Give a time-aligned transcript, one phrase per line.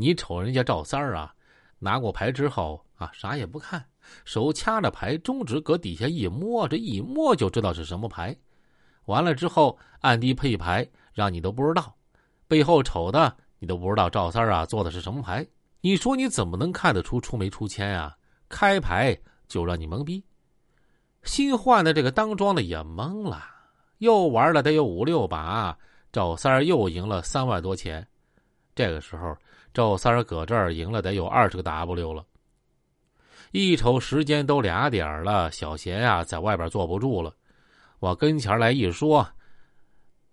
[0.00, 1.34] 你瞅人家赵三儿啊，
[1.80, 3.84] 拿过牌之后啊，啥也不看，
[4.24, 8.36] 手掐着牌，中指搁底下一摸，这一摸就知道是什么牌。
[9.06, 11.92] 完了之后，暗地配牌，让你都不知道，
[12.46, 15.44] 背后瞅的你都不知道赵三儿啊做的是什么牌。
[15.80, 18.16] 你说你怎么能看得出出没出千啊？
[18.48, 19.18] 开牌
[19.48, 20.24] 就让你懵逼。
[21.24, 23.42] 新换的这个当庄的也懵了，
[23.98, 25.76] 又玩了得有五六把，
[26.12, 28.06] 赵三儿又赢了三万多钱。
[28.76, 29.36] 这个时候，
[29.78, 32.26] 赵三儿搁这儿赢了得有二十个 W 了。
[33.52, 37.32] 一瞅时间都俩点了，小贤啊在外边坐不住了，
[38.00, 39.24] 往跟前来一说：“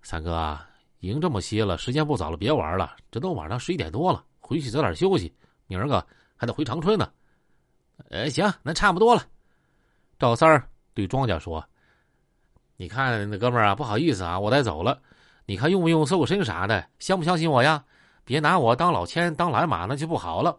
[0.02, 0.67] 三哥啊，
[1.02, 5.31] 赢这么些了，时间不早了，别玩了，这都晚上十一点多了，回去早点休息，
[5.67, 6.03] 明儿个
[6.36, 7.08] 还得回长春呢。”
[8.09, 9.22] 哎，行，那差不多了。
[10.17, 11.64] 赵三儿对庄家说
[12.77, 15.00] ：“你看那哥们儿啊，不好意思啊，我得走了。
[15.45, 16.84] 你看用不用搜个身啥的？
[16.98, 17.86] 相不相信我呀？
[18.25, 20.57] 别拿我当老千，当懒马，那就不好了。”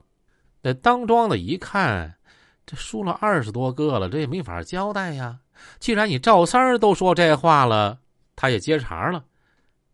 [0.62, 2.16] 那当庄的一看，
[2.64, 5.38] 这输了二十多个了，这也没法交代呀。
[5.78, 7.98] 既然你赵三儿都说这话了，
[8.34, 9.24] 他也接茬了。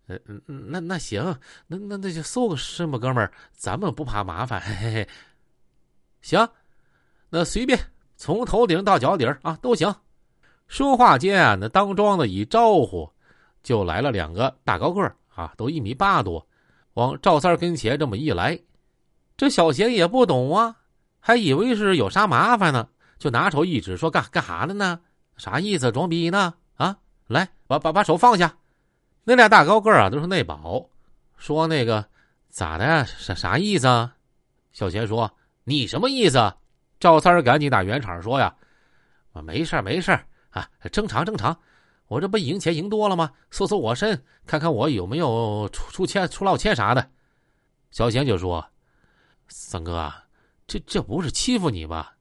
[0.07, 1.23] 呃，那那行，
[1.67, 4.61] 那那那就搜个身吧，哥们儿，咱们不怕麻烦。
[4.61, 5.09] 嘿嘿嘿，
[6.21, 6.49] 行。
[7.31, 7.79] 那随便
[8.17, 9.95] 从头顶到脚底啊都行。
[10.67, 13.11] 说话间啊，那当庄的一招呼，
[13.63, 15.03] 就来了两个大高个
[15.35, 16.47] 啊，都一米八多，
[16.95, 18.59] 往赵三跟前这么一来。
[19.37, 20.77] 这小贤也不懂啊，
[21.19, 25.01] 还以为是有啥麻烦呢，就拿手一指，说干干啥的呢？
[25.37, 25.91] 啥意思？
[25.91, 26.55] 装逼呢？
[26.77, 28.57] 啊，来，把把把手放下。
[29.25, 30.89] 那俩大高个啊，都是内保，
[31.37, 32.05] 说那个
[32.49, 33.05] 咋的？
[33.07, 34.15] 啥啥意思啊？
[34.73, 35.31] 小贤说
[35.65, 36.55] ：“你什么意思？”
[37.01, 38.55] 赵三赶紧打圆场说：“呀，
[39.33, 40.13] 啊，没事没事
[40.51, 41.59] 啊，正常正常。
[42.09, 43.33] 我这不赢钱赢多了吗？
[43.51, 47.11] 搜搜我身，看看我有没有出出欠出老千啥的。”
[47.91, 48.67] 小贤就说
[49.49, 50.13] ：“三哥，
[50.67, 52.15] 这这不是欺负你吧？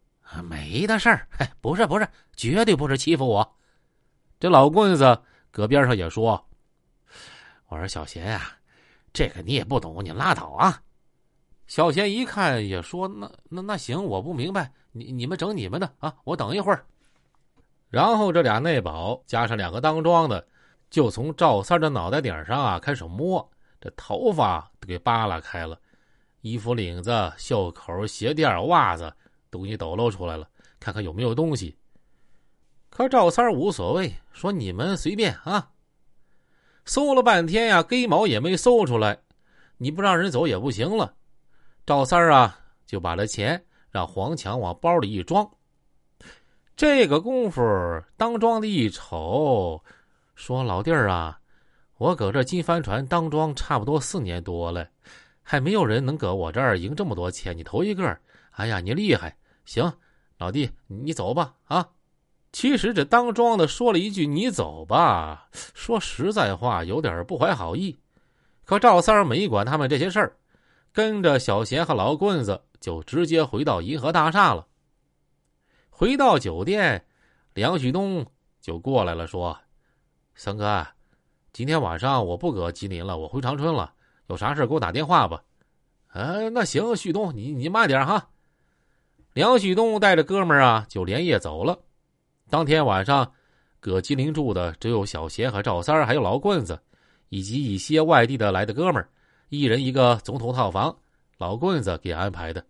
[0.43, 1.27] 没的事儿，
[1.59, 3.55] 不是不是，绝对不是欺负我。”
[4.39, 6.47] 这老棍子搁边上也说
[7.67, 8.57] ：“我说小贤呀，
[9.13, 10.81] 这个你也不懂，你拉倒啊。”
[11.67, 16.85] 小贤一看也说：“那那那行，我不明白，你你们整你们的啊，我等一会儿。”
[17.91, 20.47] 然后这俩内保加上两个当庄的，
[20.89, 23.47] 就从赵三的脑袋顶上啊开始摸，
[23.81, 25.77] 这头发都给扒拉开了，
[26.39, 29.13] 衣服领子、袖口、鞋垫、袜子
[29.49, 30.47] 都给你抖露出来了，
[30.79, 31.77] 看看有没有东西。
[32.89, 35.69] 可赵三无所谓，说：“你们随便啊。”
[36.85, 39.19] 搜了半天呀，根毛也没搜出来，
[39.77, 41.13] 你不让人走也不行了。
[41.85, 45.49] 赵三啊，就把这钱让黄强往包里一装。
[46.75, 47.61] 这个功夫，
[48.17, 49.83] 当庄的一瞅，
[50.35, 51.39] 说：“老弟儿啊，
[51.97, 54.87] 我搁这金帆船当庄差不多四年多了，
[55.43, 58.17] 还没有人能搁我这儿赢这么多钱，你头一个。
[58.51, 59.37] 哎呀，你厉害！
[59.65, 59.93] 行，
[60.37, 61.53] 老弟，你走吧。
[61.65, 61.87] 啊，
[62.51, 67.97] 其实这当庄的说了一句‘你走吧’，说实在话，有点不怀好意。
[68.65, 70.35] 可赵三儿没管他们这些事儿。”
[70.93, 74.67] 跟着小贤和老棍子就直接回到银河大厦了。
[76.01, 77.05] 回到酒店，
[77.53, 78.25] 梁旭东
[78.59, 79.55] 就过来了，说
[80.33, 80.83] ：“三哥，
[81.53, 83.93] 今天晚上我不搁吉林了，我回长春了。
[84.25, 85.43] 有啥事给我打电话吧。
[86.11, 88.29] ”“呃，那行，旭东，你你慢点哈。”
[89.33, 91.77] 梁旭东带着哥们儿啊，就连夜走了。
[92.49, 93.31] 当天晚上，
[93.79, 96.81] 搁吉林住的只有小贤和赵三还有老棍子，
[97.29, 99.07] 以及一些外地的来的哥们儿。
[99.49, 100.97] 一人一个总统套房，
[101.37, 102.65] 老棍子给安排的。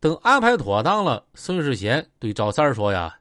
[0.00, 3.18] 等安排妥当了，孙世贤对赵三说：“呀，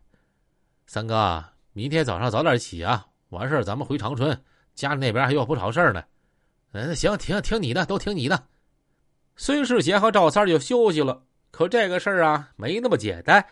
[0.88, 4.42] 三哥，明天早上早点起啊，完事儿咱们回长春，
[4.74, 6.02] 家里那边还有不少事儿呢。”
[6.72, 8.46] 嗯，行，听听你的，都听你的。
[9.36, 11.22] 孙世贤和赵三就休息了。
[11.52, 13.46] 可这个事儿啊，没那么简单。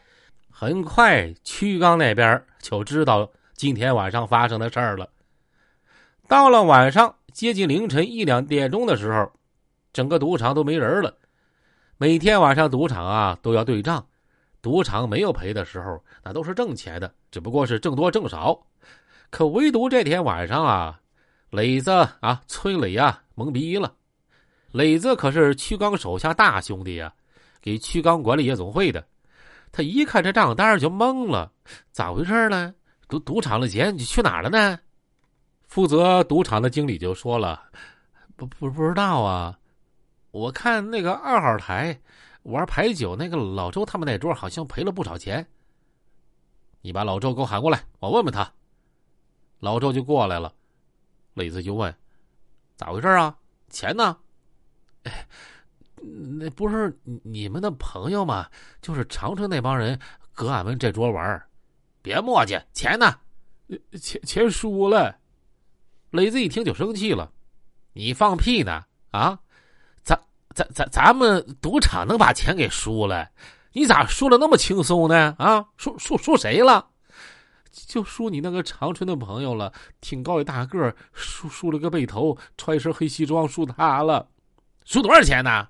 [0.49, 5.09] 很快，曲刚那边就知道今天晚上发生的事儿了。
[6.29, 9.29] 到了晚上接近凌晨一两点钟的时候。
[9.93, 11.17] 整个赌场都没人了，
[11.99, 14.05] 每天晚上赌场啊都要对账，
[14.61, 18.67] 赌场没有赔的时候，那都是挣钱的，只不过是挣多挣少。
[19.31, 20.99] 可唯独这天晚上啊，
[21.49, 21.89] 磊子
[22.19, 23.91] 啊，崔磊啊，懵逼了。
[24.71, 27.11] 磊子可是曲刚手下大兄弟呀，
[27.59, 29.03] 给曲刚管理夜总会的。
[29.71, 31.51] 他一看这账单就懵了，
[31.91, 32.75] 咋回事呢？
[33.07, 34.77] 赌赌场的钱你去哪了呢？
[35.67, 37.63] 负责赌场的经理就说了
[38.37, 39.57] ：“不不不知道啊。”
[40.31, 41.99] 我看那个二号台
[42.43, 45.47] 玩牌九，那个老周他们那桌好像赔了不少钱。
[46.81, 48.51] 你把老周给我喊过来，我问问他。
[49.59, 50.53] 老周就过来了，
[51.33, 51.93] 磊子就问
[52.77, 53.35] ：“咋回事啊？
[53.69, 54.17] 钱呢？”
[56.39, 58.47] 那不是你们的朋友吗？
[58.81, 59.99] 就是长春那帮人
[60.31, 61.43] 搁俺们这桌玩
[62.03, 63.19] 别磨叽，钱呢？
[63.99, 65.17] 钱钱输了。
[66.11, 67.33] 磊子一听就生气了
[67.93, 68.85] ：“你放屁呢？
[69.09, 69.39] 啊，
[70.57, 73.29] 咱咱咱们赌场能把钱给输了？
[73.73, 75.35] 你咋输了那么轻松呢？
[75.37, 76.87] 啊，输输输谁了？
[77.71, 79.71] 就输你那个长春的朋友了，
[80.01, 84.27] 挺高一大个，输输了个背头，穿一身黑西装，输他了。
[84.83, 85.67] 输多少钱呢？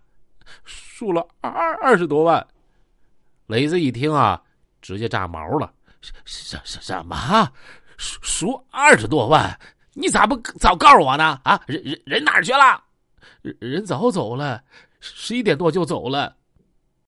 [0.63, 2.47] 输了二二十多万。
[3.47, 4.41] 磊子一听啊，
[4.81, 5.69] 直接炸毛了：
[5.99, 7.51] 什什什什么？
[7.97, 9.59] 输输二十多万？
[9.95, 11.41] 你咋不早告诉我呢？
[11.43, 12.85] 啊，人人人哪儿去了？
[13.59, 14.63] 人早走了，
[14.99, 16.36] 十一点多就走了。